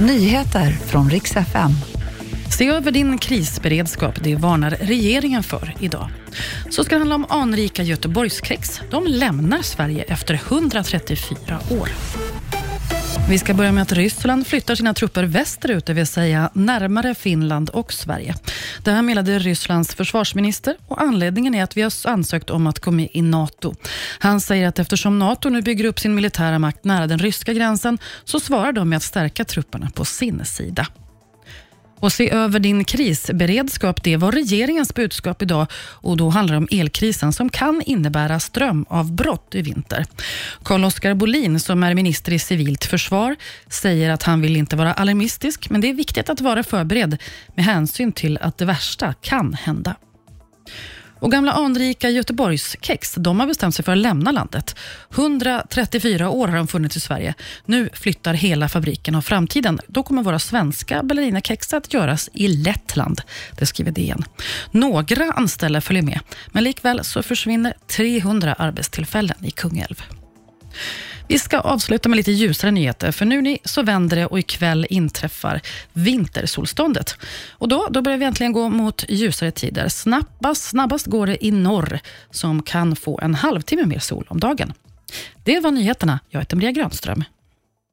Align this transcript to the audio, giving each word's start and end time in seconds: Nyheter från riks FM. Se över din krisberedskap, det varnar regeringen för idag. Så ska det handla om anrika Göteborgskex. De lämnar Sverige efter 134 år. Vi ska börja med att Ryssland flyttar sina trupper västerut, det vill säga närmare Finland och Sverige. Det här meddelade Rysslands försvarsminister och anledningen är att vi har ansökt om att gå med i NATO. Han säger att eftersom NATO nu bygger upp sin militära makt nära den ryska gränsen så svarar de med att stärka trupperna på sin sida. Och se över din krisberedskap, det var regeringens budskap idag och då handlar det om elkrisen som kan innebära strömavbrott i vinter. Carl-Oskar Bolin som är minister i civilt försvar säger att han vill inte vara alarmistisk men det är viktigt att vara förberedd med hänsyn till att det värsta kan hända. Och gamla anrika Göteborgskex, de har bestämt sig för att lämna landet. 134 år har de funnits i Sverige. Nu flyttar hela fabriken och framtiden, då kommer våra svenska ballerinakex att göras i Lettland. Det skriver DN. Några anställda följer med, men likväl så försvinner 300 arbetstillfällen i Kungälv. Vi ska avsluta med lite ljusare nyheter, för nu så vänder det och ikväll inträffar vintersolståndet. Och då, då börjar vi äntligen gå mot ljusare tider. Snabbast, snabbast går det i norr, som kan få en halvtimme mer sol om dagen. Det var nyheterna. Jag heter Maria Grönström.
Nyheter 0.00 0.70
från 0.70 1.10
riks 1.10 1.36
FM. 1.36 1.70
Se 2.58 2.68
över 2.68 2.90
din 2.90 3.18
krisberedskap, 3.18 4.14
det 4.22 4.36
varnar 4.36 4.70
regeringen 4.70 5.42
för 5.42 5.74
idag. 5.80 6.10
Så 6.70 6.84
ska 6.84 6.94
det 6.94 6.98
handla 6.98 7.14
om 7.14 7.26
anrika 7.28 7.82
Göteborgskex. 7.82 8.80
De 8.90 9.06
lämnar 9.06 9.62
Sverige 9.62 10.02
efter 10.02 10.34
134 10.34 11.58
år. 11.80 11.88
Vi 13.28 13.38
ska 13.38 13.54
börja 13.54 13.72
med 13.72 13.82
att 13.82 13.92
Ryssland 13.92 14.46
flyttar 14.46 14.74
sina 14.74 14.94
trupper 14.94 15.24
västerut, 15.24 15.86
det 15.86 15.92
vill 15.92 16.06
säga 16.06 16.50
närmare 16.52 17.14
Finland 17.14 17.70
och 17.70 17.92
Sverige. 17.92 18.34
Det 18.84 18.90
här 18.90 19.02
meddelade 19.02 19.38
Rysslands 19.38 19.94
försvarsminister 19.94 20.76
och 20.86 21.02
anledningen 21.02 21.54
är 21.54 21.64
att 21.64 21.76
vi 21.76 21.82
har 21.82 21.92
ansökt 22.04 22.50
om 22.50 22.66
att 22.66 22.78
gå 22.78 22.90
med 22.90 23.08
i 23.12 23.22
NATO. 23.22 23.74
Han 24.18 24.40
säger 24.40 24.68
att 24.68 24.78
eftersom 24.78 25.18
NATO 25.18 25.48
nu 25.48 25.62
bygger 25.62 25.84
upp 25.84 25.98
sin 25.98 26.14
militära 26.14 26.58
makt 26.58 26.84
nära 26.84 27.06
den 27.06 27.18
ryska 27.18 27.52
gränsen 27.52 27.98
så 28.24 28.40
svarar 28.40 28.72
de 28.72 28.88
med 28.88 28.96
att 28.96 29.02
stärka 29.02 29.44
trupperna 29.44 29.90
på 29.94 30.04
sin 30.04 30.44
sida. 30.44 30.86
Och 32.00 32.12
se 32.12 32.30
över 32.30 32.58
din 32.58 32.84
krisberedskap, 32.84 34.02
det 34.02 34.16
var 34.16 34.32
regeringens 34.32 34.94
budskap 34.94 35.42
idag 35.42 35.66
och 35.74 36.16
då 36.16 36.28
handlar 36.28 36.54
det 36.54 36.58
om 36.58 36.68
elkrisen 36.70 37.32
som 37.32 37.48
kan 37.48 37.82
innebära 37.86 38.40
strömavbrott 38.40 39.54
i 39.54 39.62
vinter. 39.62 40.04
Carl-Oskar 40.62 41.14
Bolin 41.14 41.60
som 41.60 41.82
är 41.82 41.94
minister 41.94 42.32
i 42.32 42.38
civilt 42.38 42.84
försvar 42.84 43.36
säger 43.68 44.10
att 44.10 44.22
han 44.22 44.40
vill 44.40 44.56
inte 44.56 44.76
vara 44.76 44.92
alarmistisk 44.92 45.70
men 45.70 45.80
det 45.80 45.88
är 45.88 45.94
viktigt 45.94 46.30
att 46.30 46.40
vara 46.40 46.62
förberedd 46.62 47.22
med 47.54 47.64
hänsyn 47.64 48.12
till 48.12 48.38
att 48.40 48.58
det 48.58 48.64
värsta 48.64 49.14
kan 49.14 49.54
hända. 49.54 49.96
Och 51.20 51.32
gamla 51.32 51.52
anrika 51.52 52.10
Göteborgskex, 52.10 53.14
de 53.14 53.40
har 53.40 53.46
bestämt 53.46 53.74
sig 53.74 53.84
för 53.84 53.92
att 53.92 53.98
lämna 53.98 54.32
landet. 54.32 54.76
134 55.14 56.30
år 56.30 56.48
har 56.48 56.56
de 56.56 56.66
funnits 56.66 56.96
i 56.96 57.00
Sverige. 57.00 57.34
Nu 57.64 57.88
flyttar 57.92 58.34
hela 58.34 58.68
fabriken 58.68 59.14
och 59.14 59.24
framtiden, 59.24 59.80
då 59.86 60.02
kommer 60.02 60.22
våra 60.22 60.38
svenska 60.38 61.02
ballerinakex 61.02 61.72
att 61.74 61.94
göras 61.94 62.30
i 62.32 62.48
Lettland. 62.48 63.20
Det 63.58 63.66
skriver 63.66 63.92
DN. 63.92 64.24
Några 64.70 65.32
anställda 65.32 65.80
följer 65.80 66.02
med, 66.02 66.20
men 66.46 66.64
likväl 66.64 67.04
så 67.04 67.22
försvinner 67.22 67.74
300 67.86 68.54
arbetstillfällen 68.54 69.44
i 69.44 69.50
Kungälv. 69.50 70.02
Vi 71.28 71.38
ska 71.38 71.60
avsluta 71.60 72.08
med 72.08 72.16
lite 72.16 72.32
ljusare 72.32 72.70
nyheter, 72.70 73.12
för 73.12 73.24
nu 73.24 73.56
så 73.64 73.82
vänder 73.82 74.16
det 74.16 74.26
och 74.26 74.38
ikväll 74.38 74.86
inträffar 74.90 75.60
vintersolståndet. 75.92 77.16
Och 77.50 77.68
då, 77.68 77.88
då 77.90 78.02
börjar 78.02 78.18
vi 78.18 78.24
äntligen 78.24 78.52
gå 78.52 78.68
mot 78.68 79.04
ljusare 79.08 79.50
tider. 79.50 79.88
Snabbast, 79.88 80.64
snabbast 80.64 81.06
går 81.06 81.26
det 81.26 81.46
i 81.46 81.50
norr, 81.50 82.00
som 82.30 82.62
kan 82.62 82.96
få 82.96 83.20
en 83.22 83.34
halvtimme 83.34 83.86
mer 83.86 83.98
sol 83.98 84.26
om 84.28 84.40
dagen. 84.40 84.72
Det 85.44 85.60
var 85.60 85.70
nyheterna. 85.70 86.20
Jag 86.28 86.40
heter 86.40 86.56
Maria 86.56 86.70
Grönström. 86.70 87.24